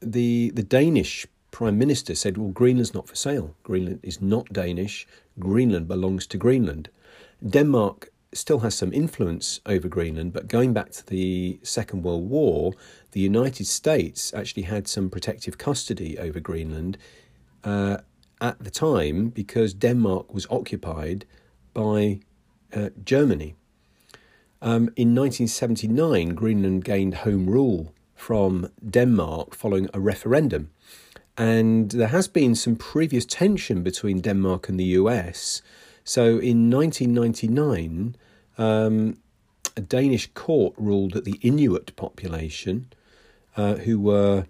the 0.00 0.50
the 0.54 0.62
Danish 0.62 1.26
prime 1.50 1.78
minister 1.78 2.14
said, 2.14 2.38
"Well, 2.38 2.50
Greenland's 2.50 2.94
not 2.94 3.08
for 3.08 3.16
sale. 3.16 3.56
Greenland 3.62 4.00
is 4.02 4.20
not 4.20 4.52
Danish. 4.52 5.06
Greenland 5.38 5.88
belongs 5.88 6.26
to 6.28 6.38
Greenland." 6.38 6.88
Denmark 7.46 8.12
still 8.34 8.60
has 8.60 8.74
some 8.74 8.92
influence 8.92 9.60
over 9.66 9.88
Greenland, 9.88 10.32
but 10.32 10.48
going 10.48 10.72
back 10.72 10.90
to 10.92 11.06
the 11.06 11.60
Second 11.62 12.02
World 12.02 12.28
War, 12.30 12.72
the 13.12 13.20
United 13.20 13.66
States 13.66 14.32
actually 14.32 14.62
had 14.62 14.88
some 14.88 15.10
protective 15.10 15.58
custody 15.58 16.18
over 16.18 16.40
Greenland 16.40 16.96
uh, 17.64 17.98
at 18.42 18.62
the 18.62 18.70
time 18.70 19.30
because 19.30 19.72
Denmark 19.72 20.34
was 20.34 20.46
occupied 20.50 21.24
by 21.72 22.20
uh, 22.74 22.90
Germany. 23.02 23.54
Um, 24.60 24.90
in 24.96 25.14
1979, 25.14 26.34
Greenland 26.34 26.84
gained 26.84 27.14
home 27.14 27.48
rule 27.48 27.94
from 28.14 28.68
Denmark 28.86 29.54
following 29.54 29.88
a 29.94 30.00
referendum. 30.00 30.70
And 31.38 31.90
there 31.90 32.08
has 32.08 32.28
been 32.28 32.54
some 32.54 32.76
previous 32.76 33.24
tension 33.24 33.82
between 33.82 34.20
Denmark 34.20 34.68
and 34.68 34.78
the 34.78 34.92
US 35.00 35.62
so 36.04 36.38
in 36.38 36.70
1999, 36.70 38.16
um, 38.58 39.18
a 39.76 39.80
Danish 39.80 40.28
court 40.34 40.74
ruled 40.76 41.12
that 41.12 41.24
the 41.24 41.38
Inuit 41.42 41.94
population, 41.96 42.92
uh, 43.56 43.76
who 43.76 44.00
were 44.00 44.46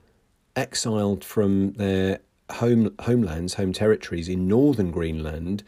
exiled 0.56 1.24
from 1.24 1.72
their 1.74 2.20
home 2.54 2.94
homelands, 3.00 3.54
home 3.54 3.72
territories 3.72 4.28
in 4.28 4.48
northern 4.48 4.90
Greenland, 4.90 5.62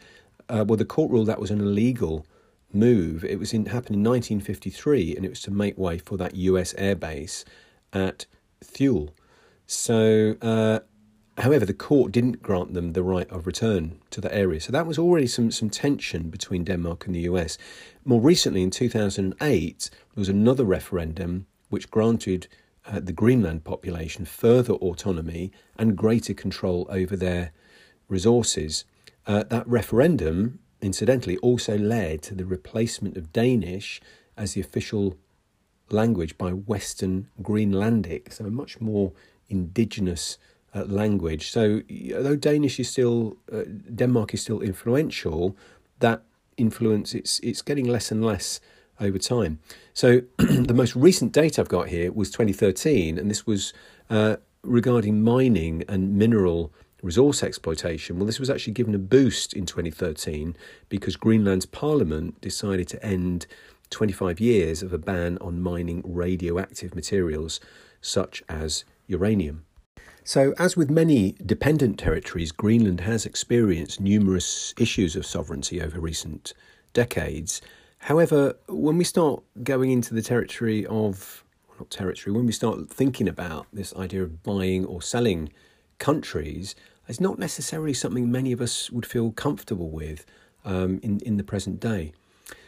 uh, 0.49 0.63
well, 0.67 0.77
the 0.77 0.85
court 0.85 1.11
ruled 1.11 1.27
that 1.27 1.39
was 1.39 1.51
an 1.51 1.59
illegal 1.59 2.25
move. 2.71 3.23
It 3.23 3.39
was 3.39 3.53
in, 3.53 3.65
happened 3.67 3.95
in 3.95 4.03
1953, 4.03 5.15
and 5.15 5.25
it 5.25 5.29
was 5.29 5.41
to 5.41 5.51
make 5.51 5.77
way 5.77 5.97
for 5.97 6.17
that 6.17 6.35
U.S. 6.35 6.73
airbase 6.73 7.43
at 7.93 8.25
Thule. 8.63 9.13
So 9.65 10.35
uh, 10.41 10.79
However, 11.37 11.65
the 11.65 11.73
court 11.73 12.13
didn't 12.13 12.41
grant 12.41 12.73
them 12.73 12.93
the 12.93 13.03
right 13.03 13.29
of 13.29 13.45
return 13.45 13.99
to 14.11 14.21
the 14.21 14.33
area. 14.33 14.61
So 14.61 14.71
that 14.71 14.87
was 14.87 14.97
already 14.97 15.27
some, 15.27 15.51
some 15.51 15.69
tension 15.69 16.29
between 16.29 16.63
Denmark 16.63 17.05
and 17.05 17.15
the 17.15 17.27
US. 17.31 17.57
More 18.05 18.21
recently, 18.21 18.63
in 18.63 18.71
2008, 18.71 19.89
there 19.91 19.99
was 20.15 20.29
another 20.29 20.63
referendum 20.63 21.47
which 21.69 21.91
granted 21.91 22.47
uh, 22.87 22.99
the 22.99 23.13
Greenland 23.13 23.63
population 23.63 24.25
further 24.25 24.73
autonomy 24.73 25.51
and 25.77 25.97
greater 25.97 26.33
control 26.33 26.87
over 26.89 27.15
their 27.15 27.51
resources. 28.07 28.85
Uh, 29.25 29.43
that 29.43 29.67
referendum, 29.67 30.59
incidentally, 30.81 31.37
also 31.37 31.77
led 31.77 32.21
to 32.23 32.35
the 32.35 32.45
replacement 32.45 33.17
of 33.17 33.33
Danish 33.33 34.01
as 34.37 34.53
the 34.53 34.61
official 34.61 35.17
language 35.89 36.37
by 36.37 36.51
Western 36.51 37.27
Greenlandic, 37.41 38.33
so 38.33 38.45
a 38.45 38.51
much 38.51 38.79
more 38.81 39.13
indigenous 39.49 40.37
uh, 40.73 40.83
language. 40.85 41.51
So, 41.51 41.81
although 42.15 42.35
Danish 42.35 42.79
is 42.79 42.89
still, 42.89 43.37
uh, 43.51 43.63
Denmark 43.93 44.33
is 44.33 44.41
still 44.41 44.61
influential, 44.61 45.55
that 45.99 46.23
influence 46.57 47.13
it's 47.13 47.39
it's 47.39 47.61
getting 47.61 47.85
less 47.85 48.11
and 48.11 48.23
less 48.23 48.59
over 48.99 49.17
time. 49.17 49.59
So, 49.93 50.21
the 50.37 50.73
most 50.73 50.95
recent 50.95 51.31
data 51.31 51.61
I've 51.61 51.69
got 51.69 51.89
here 51.89 52.11
was 52.11 52.31
2013, 52.31 53.17
and 53.17 53.29
this 53.29 53.45
was 53.45 53.73
uh, 54.09 54.37
regarding 54.63 55.21
mining 55.21 55.83
and 55.87 56.17
mineral 56.17 56.73
resource 57.01 57.43
exploitation. 57.43 58.17
Well, 58.17 58.25
this 58.25 58.39
was 58.39 58.49
actually 58.49 58.73
given 58.73 58.95
a 58.95 58.99
boost 58.99 59.53
in 59.53 59.65
2013 59.65 60.55
because 60.89 61.15
Greenland's 61.15 61.65
parliament 61.65 62.41
decided 62.41 62.87
to 62.89 63.05
end 63.05 63.45
25 63.91 64.39
years 64.39 64.81
of 64.81 64.91
a 64.91 64.97
ban 64.97 65.37
on 65.39 65.61
mining 65.61 66.01
radioactive 66.05 66.95
materials 66.95 67.59
such 68.01 68.43
as 68.49 68.83
uranium. 69.07 69.65
So, 70.23 70.55
as 70.57 70.75
with 70.75 70.89
many 70.89 71.35
dependent 71.45 71.99
territories, 71.99 72.51
Greenland 72.51 73.01
has 73.01 73.27
experienced 73.27 74.01
numerous 74.01 74.73
issues 74.79 75.15
of 75.15 75.23
sovereignty 75.23 75.79
over 75.79 75.99
recent 75.99 76.53
decades. 76.93 77.61
However, 78.05 78.55
when 78.67 78.99
we 78.99 79.03
start 79.03 79.41
going 79.63 79.89
into 79.89 80.13
the 80.13 80.21
territory 80.21 80.85
of, 80.85 81.43
not 81.79 81.89
territory, 81.89 82.35
when 82.35 82.45
we 82.45 82.51
start 82.51 82.87
thinking 82.87 83.27
about 83.27 83.65
this 83.73 83.95
idea 83.95 84.21
of 84.21 84.43
buying 84.43 84.85
or 84.85 85.01
selling 85.01 85.51
countries, 85.97 86.75
it's 87.07 87.19
not 87.19 87.39
necessarily 87.39 87.95
something 87.95 88.31
many 88.31 88.51
of 88.51 88.61
us 88.61 88.91
would 88.91 89.07
feel 89.07 89.31
comfortable 89.31 89.89
with 89.89 90.23
um, 90.63 90.99
in, 91.01 91.19
in 91.21 91.37
the 91.37 91.43
present 91.43 91.79
day. 91.79 92.13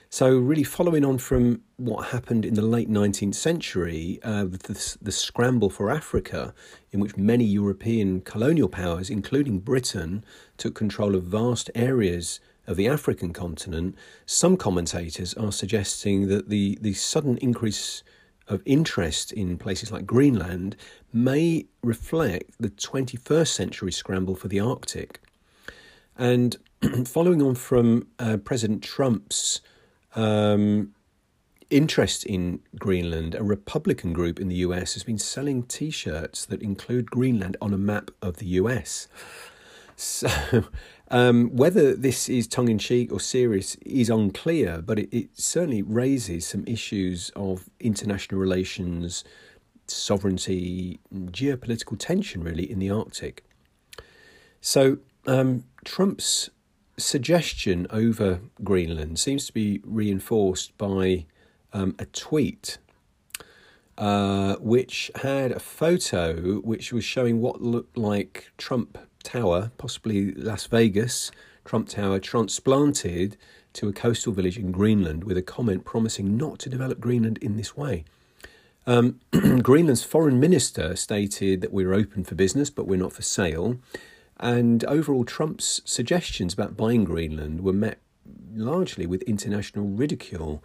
So, 0.10 0.40
really, 0.40 0.64
following 0.64 1.06
on 1.06 1.20
from 1.20 1.62
what 1.76 2.08
happened 2.08 2.44
in 2.44 2.56
the 2.56 2.64
late 2.64 2.90
19th 2.90 3.36
century, 3.36 4.20
uh, 4.24 4.46
the, 4.46 4.98
the 5.00 5.12
scramble 5.12 5.70
for 5.70 5.92
Africa, 5.92 6.56
in 6.92 7.00
which 7.00 7.16
many 7.16 7.44
European 7.44 8.22
colonial 8.22 8.70
powers, 8.70 9.12
including 9.12 9.60
Britain, 9.60 10.26
took 10.58 10.74
control 10.74 11.14
of 11.14 11.26
vast 11.26 11.70
areas 11.76 12.40
of 12.68 12.78
the 12.78 12.88
African 12.88 13.34
continent, 13.34 13.96
some 14.26 14.58
commentators 14.58 15.34
are 15.36 15.52
suggesting 15.52 16.28
that 16.28 16.50
the, 16.50 16.78
the 16.82 16.94
sudden 16.94 17.38
increase 17.38 18.04
of 18.48 18.62
interest 18.66 19.32
in 19.32 19.58
places 19.58 19.92
like 19.92 20.06
Greenland 20.06 20.76
may 21.14 21.66
reflect 21.82 22.52
the 22.60 22.70
21st 22.70 23.48
century 23.48 23.92
scramble 23.92 24.36
for 24.36 24.48
the 24.48 24.60
Arctic. 24.60 25.22
And 26.18 26.58
following 27.06 27.42
on 27.42 27.56
from 27.56 28.08
uh, 28.20 28.38
President 28.38 28.84
Trump's 28.84 29.62
um, 30.16 30.94
interest 31.70 32.26
in 32.26 32.62
Greenland, 32.80 33.36
a 33.36 33.44
Republican 33.44 34.14
group 34.14 34.40
in 34.40 34.48
the 34.48 34.56
US 34.56 34.94
has 34.94 35.04
been 35.04 35.18
selling 35.18 35.64
t 35.64 35.90
shirts 35.90 36.46
that 36.46 36.62
include 36.62 37.12
Greenland 37.12 37.58
on 37.62 37.74
a 37.74 37.78
map 37.78 38.12
of 38.22 38.38
the 38.38 38.48
US. 38.48 39.08
So, 40.00 40.30
um, 41.10 41.56
whether 41.56 41.96
this 41.96 42.28
is 42.28 42.48
tongue 42.48 42.70
in 42.70 42.78
cheek 42.78 43.12
or 43.12 43.20
serious 43.20 43.76
is 43.76 44.10
unclear, 44.10 44.82
but 44.82 45.00
it, 45.00 45.10
it, 45.12 45.30
certainly 45.34 45.82
raises 45.82 46.48
some 46.48 46.66
issues 46.68 47.32
of 47.36 47.70
international 47.80 48.40
relations, 48.42 49.24
sovereignty, 49.88 51.00
geopolitical 51.14 51.98
tension, 51.98 52.44
really, 52.44 52.70
in 52.70 52.80
the 52.80 52.90
Arctic. 52.90 53.46
So, 54.60 54.98
um, 55.26 55.64
Trump's 55.86 56.50
suggestion 56.98 57.88
over 57.90 58.42
Greenland 58.64 59.20
seems 59.20 59.46
to 59.48 59.54
be 59.54 59.80
reinforced 59.86 60.78
by 60.78 61.26
um, 61.72 61.96
a 62.00 62.06
tweet 62.06 62.80
uh, 63.98 64.56
which 64.58 65.10
had 65.16 65.52
a 65.52 65.60
photo 65.60 66.58
which 66.58 66.92
was 66.92 67.04
showing 67.04 67.42
what 67.42 67.62
looked 67.62 67.98
like 67.98 68.52
Trump 68.58 68.98
Tower, 69.24 69.72
possibly 69.78 70.32
Las 70.34 70.68
Vegas, 70.68 71.32
Trump 71.66 71.90
Tower 71.90 72.20
transplanted 72.20 73.38
to 73.74 73.88
a 73.88 73.94
coastal 73.94 74.34
village 74.34 74.58
in 74.58 74.72
Greenland 74.72 75.24
with 75.24 75.38
a 75.38 75.42
comment 75.42 75.86
promising 75.86 76.38
not 76.38 76.60
to 76.60 76.70
develop 76.70 77.00
Greenland 77.00 77.38
in 77.40 77.58
this 77.58 77.76
way. 77.76 78.06
Um, 78.88 79.20
Greenland's 79.62 80.04
foreign 80.04 80.40
minister 80.40 80.96
stated 80.96 81.62
that 81.62 81.74
we're 81.74 81.94
open 81.94 82.24
for 82.24 82.36
business, 82.36 82.70
but 82.70 82.88
we're 82.88 82.98
not 82.98 83.14
for 83.14 83.22
sale. 83.22 83.78
And 84.40 84.86
overall, 84.86 85.26
Trump's 85.26 85.82
suggestions 85.84 86.54
about 86.54 86.78
buying 86.78 87.04
Greenland 87.04 87.62
were 87.62 87.74
met 87.74 88.00
largely 88.56 89.06
with 89.06 89.22
international 89.24 89.88
ridicule. 89.88 90.64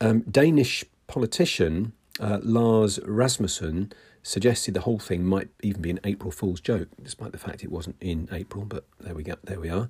Um, 0.00 0.20
Danish 0.22 0.84
politician 1.06 1.92
uh, 2.20 2.38
Lars 2.42 2.98
Rasmussen 3.04 3.92
suggested 4.28 4.74
the 4.74 4.82
whole 4.82 4.98
thing 4.98 5.24
might 5.24 5.48
even 5.62 5.80
be 5.80 5.90
an 5.90 6.00
April 6.04 6.30
Fool's 6.30 6.60
joke, 6.60 6.88
despite 7.02 7.32
the 7.32 7.38
fact 7.38 7.64
it 7.64 7.72
wasn't 7.72 7.96
in 8.00 8.28
April. 8.30 8.64
But 8.66 8.84
there 9.00 9.14
we 9.14 9.22
go. 9.22 9.36
There 9.42 9.58
we 9.58 9.70
are. 9.70 9.88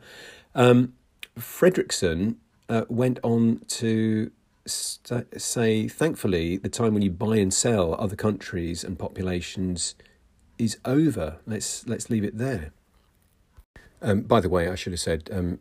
Um, 0.55 0.95
Frederiksen 1.37 2.37
uh, 2.69 2.85
went 2.89 3.19
on 3.25 3.63
to 3.67 4.31
st- 4.65 5.41
say, 5.41 5.89
thankfully, 5.89 6.57
the 6.57 6.69
time 6.69 6.95
when 6.95 7.03
you 7.03 7.11
buy 7.11 7.39
and 7.39 7.53
sell 7.53 7.95
other 7.97 8.15
countries 8.15 8.85
and 8.85 8.97
populations 8.97 9.97
is 10.57 10.79
over. 10.85 11.39
Let's 11.45 11.87
let's 11.89 12.09
leave 12.09 12.23
it 12.23 12.39
there. 12.39 12.71
Um, 14.01 14.23
by 14.23 14.41
the 14.41 14.49
way, 14.49 14.69
I 14.69 14.77
should 14.77 14.93
have 14.93 15.01
said 15.01 15.29
um, 15.33 15.59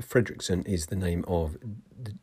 Frederiksen 0.00 0.66
is 0.66 0.86
the 0.86 0.96
name 0.96 1.24
of 1.28 1.56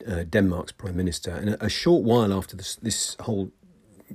uh, 0.05 0.23
Denmark's 0.23 0.73
prime 0.73 0.97
minister, 0.97 1.31
and 1.31 1.51
a, 1.51 1.65
a 1.65 1.69
short 1.69 2.03
while 2.03 2.33
after 2.33 2.57
this, 2.57 2.75
this 2.75 3.15
whole 3.21 3.51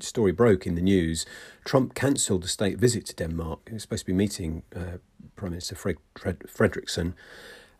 story 0.02 0.32
broke 0.32 0.66
in 0.66 0.74
the 0.74 0.82
news, 0.82 1.26
Trump 1.64 1.94
cancelled 1.94 2.44
a 2.44 2.48
state 2.48 2.78
visit 2.78 3.06
to 3.06 3.14
Denmark. 3.14 3.60
He 3.68 3.74
was 3.74 3.82
supposed 3.82 4.02
to 4.02 4.06
be 4.06 4.12
meeting 4.12 4.62
uh, 4.74 4.98
Prime 5.36 5.52
Minister 5.52 5.74
Fred, 5.74 5.96
Fred, 6.18 6.40
Frederiksen. 6.40 7.14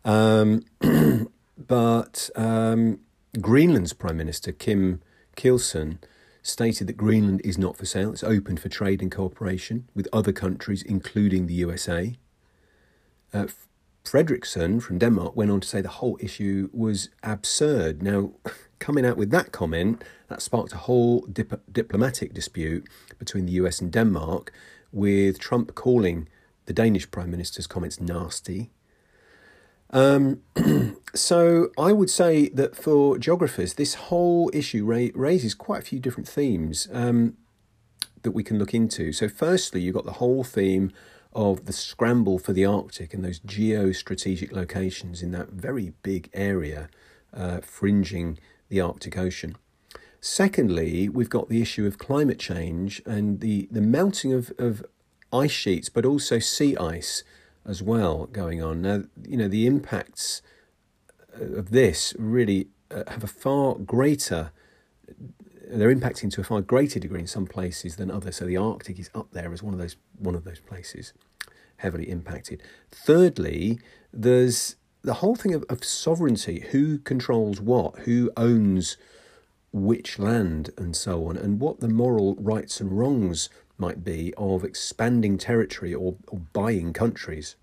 Um, 0.03 0.63
but 1.57 2.29
um, 2.35 2.99
Greenland's 3.39 3.93
Prime 3.93 4.17
Minister, 4.17 4.51
Kim 4.51 5.01
Kielsen, 5.35 5.99
stated 6.43 6.87
that 6.87 6.97
Greenland 6.97 7.41
is 7.43 7.57
not 7.57 7.75
for 7.75 7.85
sale. 7.85 8.11
It's 8.11 8.23
open 8.23 8.57
for 8.57 8.69
trade 8.69 9.01
and 9.01 9.11
cooperation 9.11 9.89
with 9.95 10.07
other 10.13 10.31
countries, 10.31 10.83
including 10.83 11.47
the 11.47 11.55
USA. 11.55 12.15
Uh, 13.33 13.47
Frederiksen 14.03 14.81
from 14.81 14.99
Denmark 14.99 15.35
went 15.35 15.49
on 15.49 15.59
to 15.59 15.67
say 15.67 15.81
the 15.81 15.89
whole 15.89 16.17
issue 16.21 16.69
was 16.71 17.09
absurd. 17.23 18.03
Now, 18.03 18.33
coming 18.79 19.05
out 19.05 19.17
with 19.17 19.31
that 19.31 19.51
comment, 19.51 20.03
that 20.29 20.41
sparked 20.41 20.73
a 20.73 20.77
whole 20.77 21.21
dip- 21.21 21.61
diplomatic 21.71 22.33
dispute 22.33 22.87
between 23.19 23.45
the 23.45 23.53
US 23.53 23.81
and 23.81 23.91
Denmark, 23.91 24.51
with 24.91 25.39
Trump 25.39 25.75
calling 25.75 26.27
the 26.65 26.73
Danish 26.73 27.09
Prime 27.11 27.31
Minister's 27.31 27.67
comments 27.67 27.99
nasty. 27.99 28.71
Um, 29.91 30.41
so 31.13 31.69
I 31.77 31.91
would 31.91 32.09
say 32.09 32.49
that 32.49 32.75
for 32.75 33.17
geographers, 33.17 33.75
this 33.75 33.93
whole 33.95 34.49
issue 34.53 34.85
ra- 34.85 35.07
raises 35.13 35.53
quite 35.53 35.83
a 35.83 35.85
few 35.85 35.99
different 35.99 36.27
themes 36.27 36.87
um, 36.91 37.37
that 38.23 38.31
we 38.31 38.43
can 38.43 38.57
look 38.57 38.73
into. 38.73 39.13
So, 39.13 39.29
firstly, 39.29 39.81
you've 39.81 39.95
got 39.95 40.05
the 40.05 40.13
whole 40.13 40.43
theme 40.43 40.91
of 41.33 41.65
the 41.65 41.73
scramble 41.73 42.39
for 42.39 42.53
the 42.53 42.65
Arctic 42.65 43.13
and 43.13 43.23
those 43.23 43.39
geostrategic 43.41 44.51
locations 44.51 45.21
in 45.21 45.31
that 45.31 45.49
very 45.49 45.93
big 46.01 46.29
area 46.33 46.89
uh, 47.33 47.59
fringing 47.61 48.39
the 48.69 48.81
Arctic 48.81 49.17
Ocean. 49.17 49.55
Secondly, 50.19 51.07
we've 51.07 51.29
got 51.29 51.49
the 51.49 51.61
issue 51.61 51.85
of 51.85 51.97
climate 51.97 52.39
change 52.39 53.01
and 53.05 53.41
the, 53.41 53.67
the 53.69 53.81
melting 53.81 54.33
of, 54.33 54.51
of 54.57 54.83
ice 55.31 55.51
sheets, 55.51 55.89
but 55.89 56.05
also 56.05 56.39
sea 56.39 56.75
ice 56.77 57.23
as 57.65 57.83
well 57.83 58.25
going 58.27 58.61
on. 58.63 58.81
Now, 58.81 59.03
you 59.27 59.37
know, 59.37 59.47
the 59.47 59.67
impacts 59.67 60.41
of 61.33 61.71
this 61.71 62.13
really 62.17 62.67
uh, 62.91 63.03
have 63.07 63.23
a 63.23 63.27
far 63.27 63.75
greater, 63.75 64.51
they're 65.67 65.93
impacting 65.93 66.31
to 66.31 66.41
a 66.41 66.43
far 66.43 66.61
greater 66.61 66.99
degree 66.99 67.21
in 67.21 67.27
some 67.27 67.45
places 67.47 67.95
than 67.97 68.09
others. 68.09 68.37
So 68.37 68.45
the 68.45 68.57
Arctic 68.57 68.99
is 68.99 69.09
up 69.13 69.31
there 69.31 69.51
as 69.51 69.61
one 69.61 69.73
of 69.73 69.79
those 69.79 69.95
one 70.17 70.35
of 70.35 70.43
those 70.43 70.59
places 70.59 71.13
heavily 71.77 72.09
impacted. 72.09 72.63
Thirdly, 72.91 73.79
there's 74.13 74.75
the 75.05 75.15
whole 75.15 75.35
thing 75.35 75.53
of, 75.53 75.63
of 75.69 75.83
sovereignty 75.83 76.65
who 76.71 76.97
controls 76.99 77.61
what, 77.61 77.99
who 77.99 78.31
owns 78.35 78.97
which 79.71 80.17
land, 80.17 80.71
and 80.77 80.95
so 80.95 81.27
on, 81.27 81.37
and 81.37 81.59
what 81.59 81.79
the 81.79 81.89
moral 81.89 82.35
rights 82.35 82.79
and 82.79 82.97
wrongs 82.97 83.49
might 83.77 84.03
be 84.03 84.33
of 84.37 84.63
expanding 84.63 85.37
territory 85.37 85.93
or, 85.93 86.15
or 86.29 86.39
buying 86.53 86.93
countries. 86.93 87.55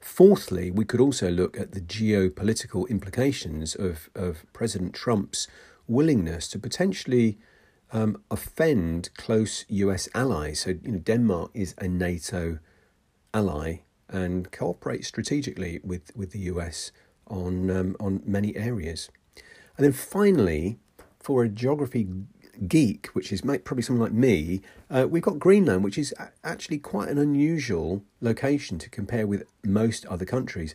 Fourthly, 0.00 0.70
we 0.70 0.84
could 0.84 1.00
also 1.00 1.30
look 1.30 1.58
at 1.58 1.72
the 1.72 1.80
geopolitical 1.80 2.88
implications 2.88 3.74
of, 3.74 4.10
of 4.14 4.44
President 4.52 4.94
Trump's 4.94 5.48
willingness 5.86 6.48
to 6.48 6.58
potentially 6.58 7.38
um, 7.92 8.20
offend 8.30 9.10
close 9.16 9.64
US 9.68 10.08
allies. 10.14 10.60
So, 10.60 10.70
you 10.70 10.92
know, 10.92 10.98
Denmark 10.98 11.52
is 11.54 11.74
a 11.78 11.88
NATO 11.88 12.58
ally 13.32 13.84
and 14.08 14.50
cooperate 14.52 15.04
strategically 15.04 15.80
with, 15.82 16.10
with 16.16 16.32
the 16.32 16.40
US 16.40 16.92
on, 17.26 17.70
um, 17.70 17.96
on 18.00 18.22
many 18.24 18.56
areas. 18.56 19.10
And 19.76 19.84
then 19.84 19.92
finally, 19.92 20.78
for 21.20 21.42
a 21.42 21.48
geography 21.48 22.08
geek, 22.68 23.08
which 23.08 23.32
is 23.32 23.40
probably 23.40 23.82
someone 23.82 24.02
like 24.02 24.12
me, 24.12 24.60
uh, 24.90 25.06
we've 25.08 25.22
got 25.22 25.38
Greenland, 25.38 25.82
which 25.82 25.98
is 25.98 26.14
actually 26.42 26.78
quite 26.78 27.08
an 27.08 27.18
unusual 27.18 28.02
location 28.20 28.78
to 28.78 28.90
compare 28.90 29.26
with 29.26 29.44
most 29.64 30.06
other 30.06 30.24
countries, 30.24 30.74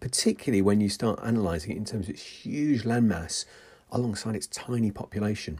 particularly 0.00 0.62
when 0.62 0.80
you 0.80 0.88
start 0.88 1.18
analysing 1.22 1.72
it 1.72 1.76
in 1.76 1.84
terms 1.84 2.08
of 2.08 2.14
its 2.14 2.22
huge 2.22 2.82
landmass 2.82 3.44
alongside 3.90 4.34
its 4.34 4.46
tiny 4.48 4.90
population. 4.90 5.58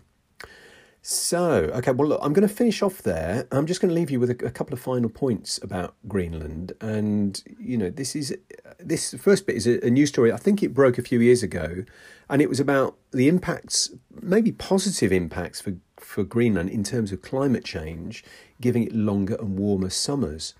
So, 1.07 1.71
okay, 1.75 1.91
well, 1.91 2.09
look, 2.09 2.21
I'm 2.23 2.33
going 2.33 2.49
to 2.49 2.55
finish 2.55 2.81
off 2.81 3.03
there. 3.03 3.47
I'm 3.53 3.67
just 3.67 3.83
going 3.83 3.91
to 3.91 3.95
leave 3.95 4.11
you 4.11 4.19
with 4.19 4.31
a, 4.31 4.47
a, 4.47 4.51
couple 4.51 4.73
of 4.73 4.81
final 4.81 5.11
points 5.11 5.61
about 5.63 5.95
Greenland. 6.09 6.73
And, 6.81 7.43
you 7.61 7.77
know, 7.77 7.91
this 7.91 8.17
is 8.17 8.35
this 8.79 9.13
first 9.13 9.47
bit 9.47 9.57
is 9.57 9.67
a, 9.67 9.87
a 9.87 9.91
news 9.91 10.09
story. 10.09 10.33
I 10.33 10.39
think 10.39 10.63
it 10.63 10.73
broke 10.73 10.97
a 10.97 11.03
few 11.03 11.21
years 11.21 11.43
ago, 11.43 11.85
and 12.31 12.41
it 12.41 12.49
was 12.49 12.59
about 12.59 12.97
the 13.11 13.29
impacts, 13.29 13.91
maybe 14.23 14.51
positive 14.51 15.13
impacts 15.13 15.61
for, 15.61 15.75
for 15.99 16.25
Greenland 16.25 16.71
in 16.71 16.83
terms 16.83 17.13
of 17.13 17.21
climate 17.21 17.67
change, 17.67 18.25
giving 18.63 18.85
it 18.85 18.95
longer 18.95 19.35
and 19.35 19.59
warmer 19.59 19.91
summers, 19.91 20.55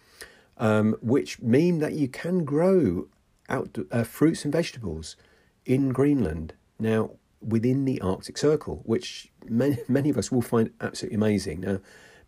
um, 0.59 0.95
which 1.01 1.41
mean 1.41 1.79
that 1.79 1.95
you 1.95 2.07
can 2.07 2.45
grow 2.45 3.09
out 3.49 3.79
uh, 3.91 4.03
fruits 4.03 4.45
and 4.45 4.53
vegetables 4.53 5.17
in 5.65 5.89
Greenland. 5.89 6.53
Now, 6.79 7.13
within 7.47 7.85
the 7.85 8.01
Arctic 8.01 8.39
Circle, 8.39 8.83
which 8.85 9.31
many, 9.49 9.79
many 9.89 10.11
of 10.11 10.19
us 10.19 10.31
will 10.31 10.43
find 10.43 10.71
absolutely 10.81 11.17
amazing. 11.17 11.61
Now, 11.61 11.81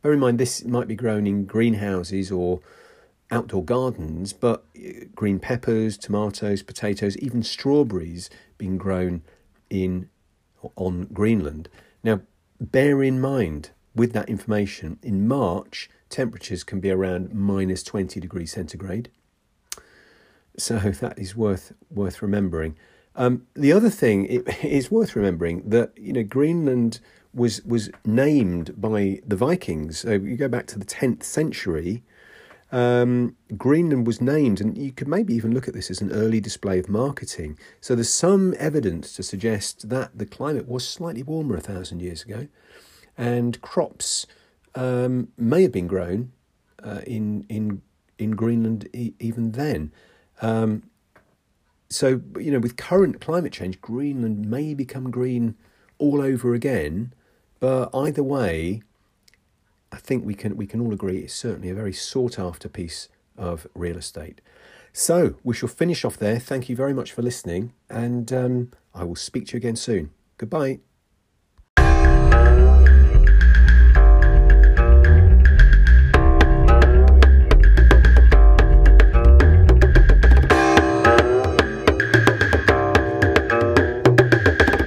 bear 0.03 0.13
in 0.13 0.21
mind 0.21 0.39
this 0.39 0.65
might 0.65 0.89
be 0.89 0.97
grown 0.97 1.27
in 1.27 1.45
greenhouses 1.45 2.31
or 2.31 2.61
outdoor 3.31 3.65
gardens, 3.65 4.33
but 4.33 4.65
uh, 4.77 5.07
green 5.15 5.39
peppers, 5.39 5.97
tomatoes, 5.97 6.63
potatoes, 6.63 7.17
even 7.19 7.43
strawberries 7.43 8.31
being 8.59 8.79
grown 8.79 9.23
in 9.71 10.09
on 10.77 11.09
Greenland. 11.13 11.69
Now, 12.03 12.21
bear 12.61 13.03
in 13.03 13.21
mind 13.21 13.71
with 13.95 14.13
that 14.13 14.29
information, 14.29 14.99
in 15.03 15.27
March 15.27 15.89
temperatures 16.09 16.65
can 16.65 16.81
be 16.81 16.91
around 16.91 17.35
minus 17.35 17.83
20 17.83 18.21
degrees 18.21 18.53
centigrade. 18.53 19.11
So 20.59 20.79
that 20.79 21.19
is 21.19 21.37
worth 21.37 21.73
worth 21.91 22.23
remembering. 22.23 22.77
Um, 23.17 23.47
the 23.55 23.73
other 23.73 23.91
thing 23.91 24.27
it 24.27 24.65
is 24.65 24.91
worth 24.91 25.17
remembering 25.17 25.69
that 25.69 25.93
you 25.97 26.13
know 26.13 26.23
Greenland 26.23 27.01
was 27.35 27.63
was 27.65 27.91
named 28.05 28.81
by 28.81 29.21
the 29.27 29.37
Vikings. 29.37 30.01
So 30.01 30.13
you 30.13 30.37
go 30.37 30.49
back 30.49 30.67
to 30.69 30.79
the 30.79 30.85
tenth 30.85 31.25
century. 31.25 32.03
Um, 32.73 33.37
Greenland 33.57 34.07
was 34.07 34.21
named, 34.21 34.61
and 34.61 34.77
you 34.77 34.91
could 34.91 35.07
maybe 35.07 35.35
even 35.35 35.55
look 35.55 35.69
at 35.69 35.75
this 35.75 35.91
as 35.91 36.01
an 36.01 36.11
early 36.11 36.41
display 36.41 36.79
of 36.81 36.89
marketing. 36.89 37.57
So 37.81 37.95
there's 37.95 38.11
some 38.11 38.55
evidence 38.59 39.13
to 39.15 39.23
suggest 39.23 39.89
that 39.89 40.19
the 40.19 40.27
climate 40.27 40.67
was 40.67 40.87
slightly 40.87 41.23
warmer 41.23 41.57
a 41.57 41.61
thousand 41.61 42.03
years 42.03 42.25
ago, 42.25 42.49
and 43.17 43.61
crops 43.61 44.27
um, 44.75 45.29
may 45.39 45.63
have 45.63 45.73
been 45.73 45.87
grown 45.87 46.33
uh, 46.83 47.03
in 47.07 47.47
in 47.49 47.83
in 48.19 48.33
Greenland 48.33 48.89
e- 48.93 49.15
even 49.21 49.53
then. 49.53 49.93
Um, 50.43 50.83
so, 51.97 52.21
you 52.39 52.51
know, 52.51 52.59
with 52.59 52.77
current 52.77 53.23
climate 53.23 53.53
change, 53.53 53.81
Greenland 53.81 54.51
may 54.51 54.75
become 54.75 55.11
green 55.11 55.55
all 55.99 56.21
over 56.21 56.53
again. 56.53 57.15
But 57.59 57.89
either 57.95 58.23
way, 58.23 58.83
I 59.91 59.97
think 59.97 60.25
we 60.27 60.35
can 60.35 60.57
we 60.57 60.67
can 60.67 60.81
all 60.81 60.93
agree 60.93 61.19
it's 61.21 61.35
certainly 61.35 61.71
a 61.71 61.75
very 61.75 61.95
sought 61.95 62.39
after 62.39 62.69
piece 62.69 63.09
of 63.39 63.67
real 63.75 63.97
estate. 63.97 64.43
So 64.93 65.37
we 65.43 65.55
shall 65.55 65.71
finish 65.71 66.05
off 66.05 66.19
there. 66.19 66.39
Thank 66.39 66.69
you 66.69 66.77
very 66.77 66.93
much 66.93 67.13
for 67.13 67.23
listening, 67.23 67.73
and 67.89 68.31
um, 68.31 68.73
I 68.95 69.05
will 69.05 69.17
speak 69.17 69.47
to 69.47 69.53
you 69.55 69.57
again 69.59 69.77
soon. 69.77 70.11
Goodbye. 70.37 70.81